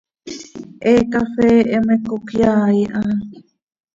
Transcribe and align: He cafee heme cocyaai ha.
He 0.83 0.93
cafee 1.11 1.59
heme 1.69 1.95
cocyaai 2.07 2.81
ha. 2.91 3.01